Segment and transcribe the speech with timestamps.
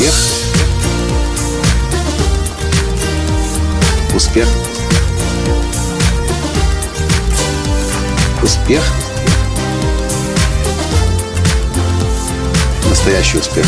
[0.00, 0.14] Успех.
[4.14, 4.48] Успех.
[8.42, 8.82] Успех.
[12.88, 13.66] Настоящий успех.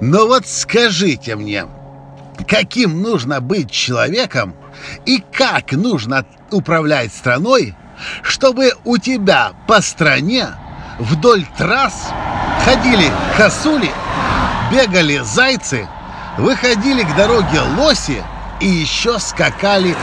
[0.00, 1.66] Но вот скажите мне,
[2.46, 4.54] каким нужно быть человеком
[5.04, 7.74] и как нужно управлять страной,
[8.22, 10.50] чтобы у тебя по стране
[11.00, 12.12] вдоль трасс
[12.66, 13.90] ходили косули,
[14.72, 15.88] бегали зайцы,
[16.36, 18.22] выходили к дороге лоси
[18.60, 19.96] и еще скакали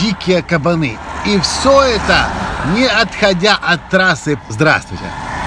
[0.00, 0.98] дикие кабаны.
[1.24, 2.26] И все это
[2.74, 4.36] не отходя от трассы.
[4.48, 5.04] Здравствуйте!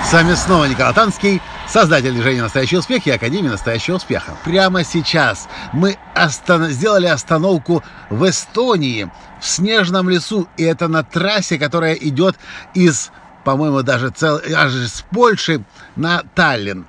[0.09, 4.33] С вами снова Николай Танский, создатель движения «Настоящий успех» и Академии «Настоящего успеха».
[4.45, 9.09] Прямо сейчас мы остан- сделали остановку в Эстонии,
[9.41, 12.37] в снежном лесу, и это на трассе, которая идет
[12.75, 13.11] из,
[13.45, 14.41] по-моему, даже цел...
[14.53, 15.63] аж из Польши
[15.95, 16.85] на Таллин.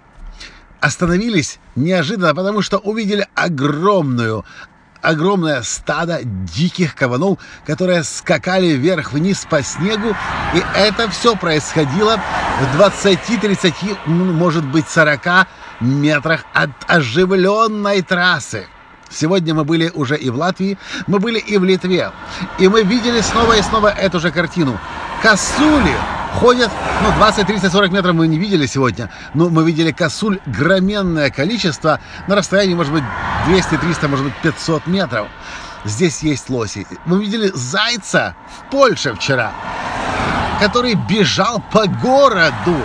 [0.80, 4.44] Остановились неожиданно, потому что увидели огромную,
[5.02, 10.16] огромное стадо диких кабанов, которые скакали вверх-вниз по снегу,
[10.54, 12.18] и это все происходило
[12.60, 15.46] в 20-30, ну, может быть 40
[15.80, 18.66] метрах от оживленной трассы.
[19.10, 22.12] Сегодня мы были уже и в Латвии, мы были и в Литве,
[22.58, 24.78] и мы видели снова и снова эту же картину.
[25.22, 25.96] Косули
[26.40, 26.70] ходят,
[27.02, 32.00] ну, 20, 30, 40 метров мы не видели сегодня, но мы видели косуль громенное количество
[32.28, 33.02] на расстоянии, может быть,
[33.46, 35.28] 200, 300, может быть, 500 метров.
[35.84, 36.86] Здесь есть лоси.
[37.06, 39.52] Мы видели зайца в Польше вчера,
[40.60, 42.76] который бежал по городу,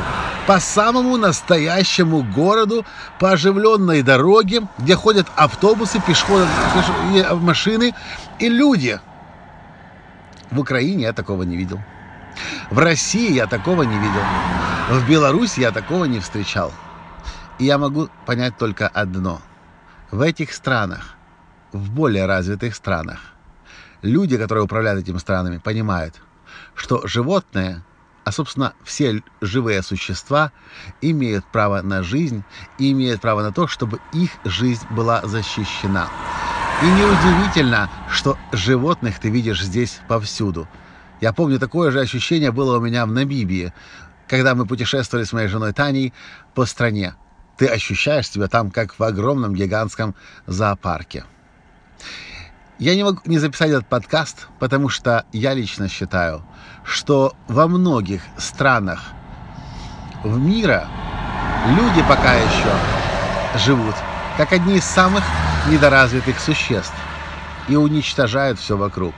[0.48, 2.86] по самому настоящему городу,
[3.20, 7.94] по оживленной дороге, где ходят автобусы, пешеходы, пеш- машины
[8.40, 9.00] и люди.
[10.52, 11.80] В Украине я такого не видел.
[12.72, 14.22] В России я такого не видел.
[14.90, 16.72] В Беларуси я такого не встречал.
[17.60, 19.42] И я могу понять только одно.
[20.10, 21.16] В этих странах,
[21.74, 23.20] в более развитых странах,
[24.02, 26.22] люди, которые управляют этими странами, понимают,
[26.74, 27.84] что животные,
[28.24, 30.54] а, собственно, все живые существа
[31.02, 32.46] имеют право на жизнь
[32.78, 36.08] и имеют право на то, чтобы их жизнь была защищена.
[36.80, 40.70] И неудивительно, что животных ты видишь здесь повсюду.
[41.22, 43.72] Я помню, такое же ощущение было у меня в Намибии,
[44.28, 46.14] когда мы путешествовали с моей женой Таней
[46.56, 47.14] по стране.
[47.58, 50.16] Ты ощущаешь себя там, как в огромном гигантском
[50.48, 51.24] зоопарке.
[52.80, 56.44] Я не могу не записать этот подкаст, потому что я лично считаю,
[56.84, 59.04] что во многих странах
[60.24, 60.88] в мира
[61.78, 62.74] люди пока еще
[63.64, 63.94] живут
[64.38, 65.24] как одни из самых
[65.70, 66.96] недоразвитых существ
[67.68, 69.14] и уничтожают все вокруг.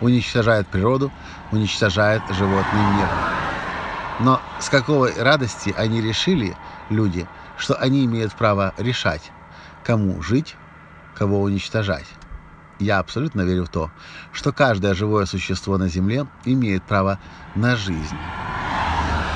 [0.00, 1.12] Уничтожают природу,
[1.50, 3.08] уничтожают животный мир.
[4.20, 6.56] Но с какой радости они решили,
[6.88, 9.30] люди, что они имеют право решать,
[9.84, 10.56] кому жить,
[11.14, 12.06] кого уничтожать.
[12.78, 13.90] Я абсолютно верю в то,
[14.32, 17.18] что каждое живое существо на Земле имеет право
[17.54, 18.16] на жизнь.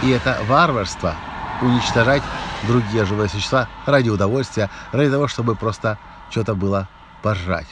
[0.03, 1.15] И это варварство
[1.63, 2.23] уничтожать
[2.67, 5.99] другие живые существа ради удовольствия, ради того, чтобы просто
[6.31, 6.89] что-то было
[7.23, 7.69] пожрать.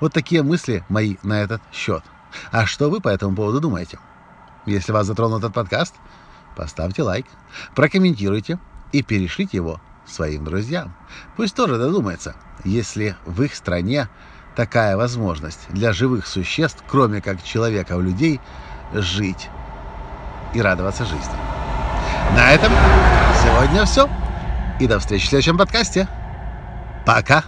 [0.00, 2.02] Вот такие мысли мои на этот счет.
[2.50, 3.98] А что вы по этому поводу думаете?
[4.66, 5.94] Если вас затронул этот подкаст,
[6.56, 7.26] поставьте лайк,
[7.74, 8.58] прокомментируйте
[8.92, 10.94] и перешлите его своим друзьям.
[11.36, 12.34] Пусть тоже додумается,
[12.64, 14.08] если в их стране
[14.54, 18.40] такая возможность для живых существ, кроме как человека в людей,
[18.92, 19.48] жить
[20.54, 21.34] и радоваться жизни.
[22.34, 22.72] На этом
[23.42, 24.08] сегодня все.
[24.80, 26.08] И до встречи в следующем подкасте.
[27.04, 27.44] Пока.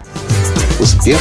[0.79, 1.21] Успех.